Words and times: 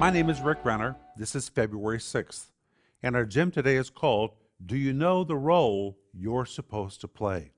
My 0.00 0.08
name 0.08 0.30
is 0.30 0.40
Rick 0.40 0.64
Renner. 0.64 0.96
This 1.14 1.34
is 1.34 1.50
February 1.50 1.98
6th. 1.98 2.46
And 3.02 3.14
our 3.14 3.26
gem 3.26 3.50
today 3.50 3.76
is 3.76 3.90
called 3.90 4.30
Do 4.64 4.74
You 4.74 4.94
Know 4.94 5.24
the 5.24 5.36
Role 5.36 5.98
You're 6.14 6.46
Supposed 6.46 7.02
to 7.02 7.06
Play? 7.06 7.52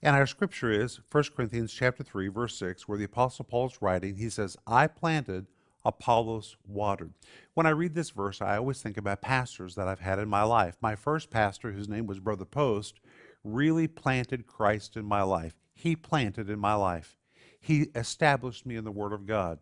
And 0.00 0.16
our 0.16 0.26
scripture 0.26 0.70
is 0.70 1.00
1 1.12 1.24
Corinthians 1.36 1.74
chapter 1.74 2.02
3, 2.02 2.28
verse 2.28 2.56
6, 2.56 2.88
where 2.88 2.96
the 2.96 3.04
Apostle 3.04 3.44
Paul 3.44 3.66
is 3.66 3.82
writing, 3.82 4.16
he 4.16 4.30
says, 4.30 4.56
I 4.66 4.86
planted, 4.86 5.44
Apollos 5.84 6.56
watered. 6.66 7.12
When 7.52 7.66
I 7.66 7.70
read 7.70 7.94
this 7.94 8.08
verse, 8.08 8.40
I 8.40 8.56
always 8.56 8.80
think 8.80 8.96
about 8.96 9.20
pastors 9.20 9.74
that 9.74 9.88
I've 9.88 10.00
had 10.00 10.18
in 10.18 10.30
my 10.30 10.44
life. 10.44 10.78
My 10.80 10.96
first 10.96 11.28
pastor, 11.28 11.72
whose 11.72 11.86
name 11.86 12.06
was 12.06 12.18
Brother 12.18 12.46
Post, 12.46 12.98
really 13.44 13.88
planted 13.88 14.46
Christ 14.46 14.96
in 14.96 15.04
my 15.04 15.20
life. 15.20 15.52
He 15.74 15.96
planted 15.96 16.48
in 16.48 16.60
my 16.60 16.76
life. 16.76 17.18
He 17.60 17.88
established 17.94 18.64
me 18.64 18.76
in 18.76 18.84
the 18.84 18.90
Word 18.90 19.12
of 19.12 19.26
God. 19.26 19.58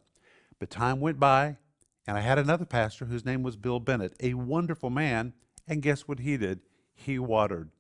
But 0.61 0.71
time 0.71 1.01
went 1.01 1.19
by, 1.19 1.57
and 2.07 2.17
I 2.17 2.21
had 2.21 2.39
another 2.39 2.65
pastor 2.65 3.07
whose 3.07 3.25
name 3.25 3.43
was 3.43 3.57
Bill 3.57 3.81
Bennett, 3.81 4.15
a 4.21 4.35
wonderful 4.35 4.91
man, 4.91 5.33
and 5.67 5.83
guess 5.83 6.07
what 6.07 6.21
he 6.21 6.37
did? 6.37 6.61
He 6.95 7.19
watered. 7.19 7.71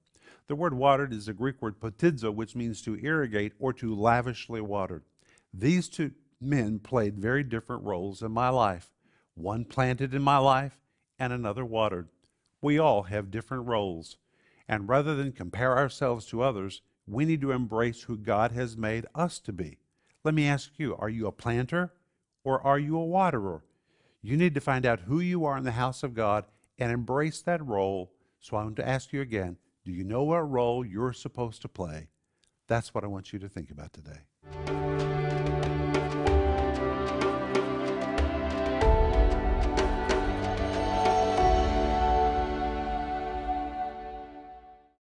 The 0.49 0.57
word 0.57 0.75
watered 0.75 1.13
is 1.13 1.27
the 1.27 1.33
Greek 1.33 1.61
word 1.61 1.81
potizo, 1.81 2.33
which 2.33 2.55
means 2.57 2.83
to 2.83 2.97
irrigate 2.97 3.53
or 3.59 3.73
to 3.75 3.95
lavishly 3.95 4.61
water. 4.61 5.03
These 5.53 5.89
two 5.89 6.13
men 6.41 6.79
played 6.79 7.19
very 7.19 7.43
different 7.43 7.85
roles 7.85 8.23
in 8.23 8.33
my 8.33 8.49
life. 8.49 8.93
One 9.35 9.65
planted 9.65 10.15
in 10.15 10.23
my 10.23 10.39
life, 10.39 10.81
and 11.19 11.33
another 11.33 11.65
watered. 11.65 12.09
We 12.61 12.79
all 12.79 13.05
have 13.05 13.31
different 13.31 13.67
roles. 13.67 14.19
And 14.69 14.89
rather 14.89 15.15
than 15.15 15.33
compare 15.33 15.77
ourselves 15.77 16.27
to 16.27 16.43
others, 16.43 16.83
we 17.07 17.25
need 17.25 17.41
to 17.43 17.53
embrace 17.53 18.03
who 18.03 18.17
God 18.17 18.53
has 18.53 18.77
made 18.77 19.07
us 19.15 19.39
to 19.41 19.53
be. 19.53 19.79
Let 20.25 20.35
me 20.35 20.49
ask 20.49 20.73
you 20.77 20.97
are 20.97 21.09
you 21.09 21.27
a 21.27 21.33
planter 21.33 21.93
or 22.43 22.61
are 22.61 22.79
you 22.79 22.97
a 22.97 23.05
waterer? 23.05 23.63
You 24.23 24.37
need 24.37 24.55
to 24.55 24.61
find 24.61 24.85
out 24.85 25.01
who 25.01 25.21
you 25.21 25.45
are 25.45 25.57
in 25.57 25.65
the 25.65 25.73
house 25.73 26.03
of 26.03 26.15
God 26.15 26.45
and 26.79 26.91
embrace 26.91 27.43
that 27.43 27.65
role. 27.65 28.13
So 28.41 28.57
I 28.57 28.65
want 28.65 28.77
to 28.77 28.89
ask 28.89 29.13
you 29.13 29.21
again 29.21 29.57
do 29.85 29.93
you 29.93 30.03
know 30.03 30.25
what 30.25 30.51
role 30.51 30.85
you're 30.85 31.13
supposed 31.13 31.63
to 31.63 31.69
play? 31.69 32.09
That's 32.67 32.93
what 32.93 33.05
I 33.05 33.07
want 33.07 33.33
you 33.33 33.39
to 33.39 33.49
think 33.49 33.71
about 33.71 33.93
today. 33.93 34.86